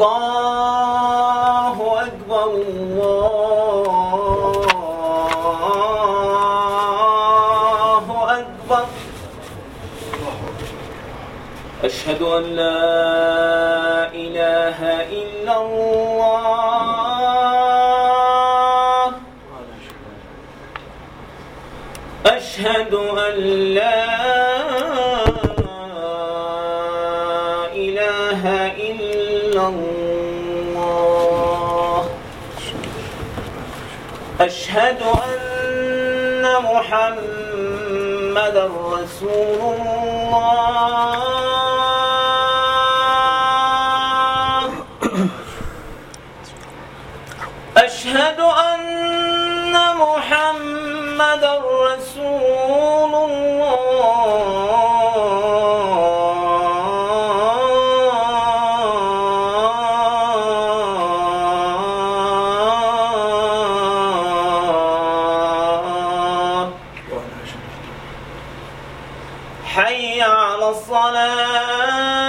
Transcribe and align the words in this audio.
الله 0.00 1.76
أكبر 2.02 2.44
الله 7.60 8.06
أكبر 8.38 8.84
أشهد 11.84 12.22
أن 12.22 12.42
لا 12.42 14.08
إله 14.14 14.78
إلا 15.20 15.54
الله 15.62 16.32
أشهد 22.26 22.94
أن 22.94 23.34
لا 23.74 24.09
أشهد 34.40 35.02
أن 35.02 36.44
محمد 36.64 38.56
رسول 38.92 39.76
الله. 39.76 41.19
حي 69.74 70.22
على 70.22 70.68
الصلاة. 70.68 72.20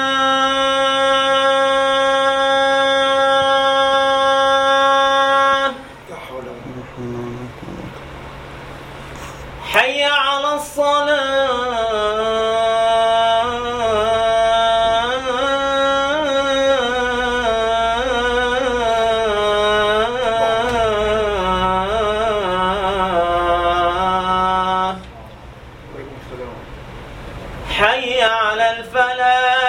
على 29.20 29.61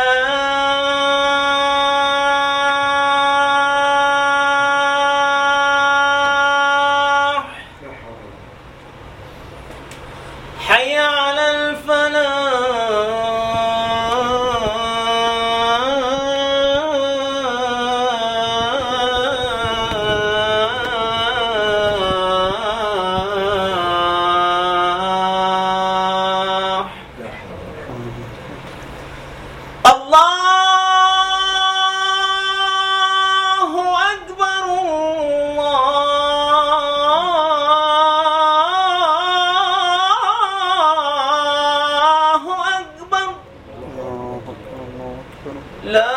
لا 45.84 46.14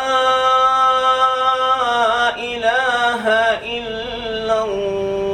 إله 2.38 3.24
إلا 3.66 4.56
الله. 4.64 5.26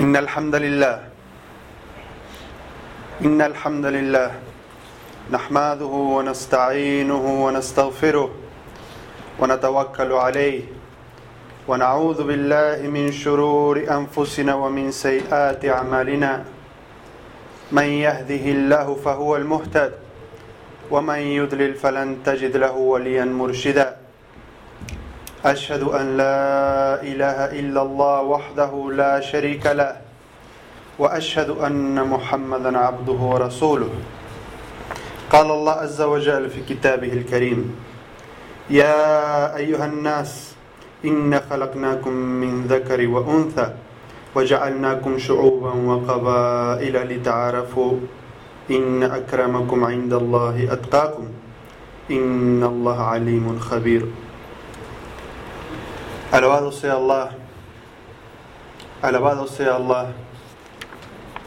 إن 0.00 0.16
الحمد 0.16 0.54
لله. 0.54 0.96
إن 3.22 3.40
الحمد 3.42 3.86
لله. 3.86 4.47
نحمده 5.30 5.94
ونستعينه 6.16 7.24
ونستغفره 7.44 8.30
ونتوكل 9.40 10.12
عليه 10.12 10.62
ونعوذ 11.68 12.22
بالله 12.24 12.88
من 12.88 13.12
شرور 13.12 13.76
أنفسنا 13.90 14.54
ومن 14.54 14.90
سيئات 14.90 15.64
أعمالنا. 15.64 16.44
من 17.72 17.88
يهده 18.08 18.44
الله 18.56 18.94
فهو 19.04 19.36
المهتد 19.36 19.92
ومن 20.90 21.18
يضلل 21.18 21.74
فلن 21.74 22.24
تجد 22.24 22.56
له 22.56 22.72
وليا 22.72 23.24
مرشدا. 23.24 23.96
أشهد 25.44 25.82
أن 25.82 26.16
لا 26.16 26.40
إله 27.04 27.38
إلا 27.60 27.82
الله 27.82 28.20
وحده 28.22 28.72
لا 28.92 29.20
شريك 29.20 29.66
له 29.66 29.96
وأشهد 30.98 31.50
أن 31.50 32.00
محمدا 32.08 32.78
عبده 32.78 33.20
ورسوله. 33.32 33.92
قال 35.32 35.50
الله 35.50 35.72
عز 35.72 36.00
وجل 36.00 36.50
في 36.50 36.60
كتابه 36.74 37.12
الكريم 37.12 37.76
يا 38.70 39.56
أيها 39.56 39.84
الناس 39.86 40.54
إنا 41.04 41.42
خلقناكم 41.50 42.12
من 42.12 42.66
ذكر 42.66 43.08
وأنثى 43.08 43.74
وجعلناكم 44.34 45.18
شعوبا 45.18 45.72
وقبائل 45.74 46.94
لتعارفوا 47.08 47.92
إن 48.70 49.02
أكرمكم 49.02 49.84
عند 49.84 50.12
الله 50.12 50.72
أتقاكم 50.72 51.26
إن 52.10 52.62
الله 52.64 52.98
عليم 53.02 53.58
خبير 53.58 54.04
Alabado 56.30 56.70
sea 56.72 56.92
Allah, 56.92 57.30
alabado 59.00 59.46
sea 59.46 59.76
Allah. 59.76 60.08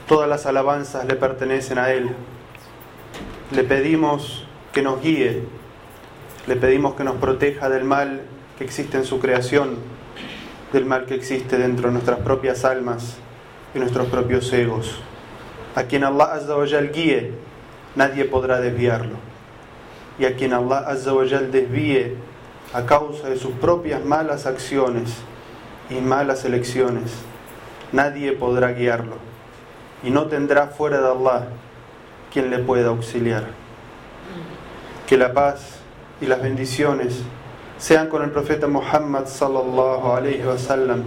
Todas 0.07 0.27
las 0.27 0.47
alabanzas 0.47 1.05
le 1.05 1.13
pertenecen 1.15 1.77
a 1.77 1.91
Él. 1.91 2.09
Le 3.51 3.65
pedimos 3.65 4.45
que 4.71 4.81
nos 4.81 5.01
guíe, 5.01 5.43
le 6.47 6.55
pedimos 6.55 6.95
que 6.95 7.03
nos 7.03 7.17
proteja 7.17 7.67
del 7.67 7.83
mal 7.83 8.21
que 8.57 8.63
existe 8.63 8.95
en 8.95 9.03
su 9.03 9.19
creación, 9.19 9.75
del 10.71 10.85
mal 10.85 11.05
que 11.05 11.15
existe 11.15 11.57
dentro 11.57 11.87
de 11.89 11.93
nuestras 11.93 12.19
propias 12.19 12.63
almas 12.63 13.17
y 13.75 13.79
nuestros 13.79 14.07
propios 14.07 14.53
egos. 14.53 15.01
A 15.75 15.83
quien 15.83 16.05
Allah 16.05 16.31
Azza 16.33 16.55
wa 16.55 16.65
guíe, 16.65 17.33
nadie 17.97 18.23
podrá 18.23 18.61
desviarlo. 18.61 19.17
Y 20.17 20.23
a 20.23 20.37
quien 20.37 20.53
Allah 20.53 20.85
Azza 20.87 21.13
wa 21.13 21.25
desvíe, 21.25 22.15
a 22.73 22.85
causa 22.85 23.27
de 23.27 23.35
sus 23.35 23.51
propias 23.51 24.05
malas 24.05 24.45
acciones 24.45 25.17
y 25.89 25.95
malas 25.95 26.45
elecciones, 26.45 27.11
nadie 27.91 28.31
podrá 28.31 28.71
guiarlo 28.71 29.17
y 30.03 30.09
no 30.09 30.27
tendrá 30.27 30.67
fuera 30.67 31.01
de 31.01 31.07
Allah 31.07 31.47
quien 32.31 32.49
le 32.49 32.59
pueda 32.59 32.89
auxiliar. 32.89 33.47
Que 35.07 35.17
la 35.17 35.33
paz 35.33 35.79
y 36.21 36.25
las 36.25 36.41
bendiciones 36.41 37.21
sean 37.77 38.07
con 38.07 38.23
el 38.23 38.29
profeta 38.31 38.67
Muhammad 38.67 39.25
sallallahu 39.25 40.11
alaihi 40.13 40.43
wasallam 40.43 41.03